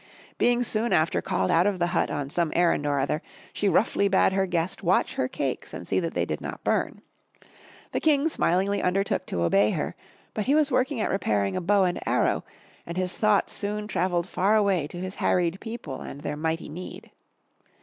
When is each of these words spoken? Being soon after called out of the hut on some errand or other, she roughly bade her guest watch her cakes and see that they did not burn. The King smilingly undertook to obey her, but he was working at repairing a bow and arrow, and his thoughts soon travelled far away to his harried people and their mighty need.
Being 0.39 0.63
soon 0.63 0.93
after 0.93 1.21
called 1.21 1.51
out 1.51 1.67
of 1.67 1.77
the 1.77 1.85
hut 1.93 2.09
on 2.09 2.31
some 2.31 2.51
errand 2.55 2.87
or 2.87 2.97
other, 2.97 3.21
she 3.53 3.69
roughly 3.69 4.07
bade 4.07 4.33
her 4.33 4.47
guest 4.47 4.81
watch 4.81 5.13
her 5.13 5.27
cakes 5.27 5.75
and 5.75 5.87
see 5.87 5.99
that 5.99 6.15
they 6.15 6.25
did 6.25 6.41
not 6.41 6.63
burn. 6.63 7.03
The 7.91 7.99
King 7.99 8.27
smilingly 8.27 8.81
undertook 8.81 9.27
to 9.27 9.43
obey 9.43 9.69
her, 9.69 9.95
but 10.33 10.47
he 10.47 10.55
was 10.55 10.71
working 10.71 10.99
at 11.01 11.11
repairing 11.11 11.55
a 11.55 11.61
bow 11.61 11.83
and 11.83 11.99
arrow, 12.07 12.43
and 12.83 12.97
his 12.97 13.15
thoughts 13.15 13.53
soon 13.53 13.87
travelled 13.87 14.27
far 14.27 14.55
away 14.55 14.87
to 14.87 14.97
his 14.97 15.13
harried 15.13 15.59
people 15.59 16.01
and 16.01 16.21
their 16.21 16.35
mighty 16.35 16.67
need. 16.67 17.11